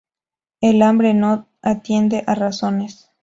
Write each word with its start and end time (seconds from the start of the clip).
El 0.61 0.81
hambre 0.81 1.13
no 1.13 1.47
atiende 1.61 2.23
a 2.25 2.33
razones 2.33 3.11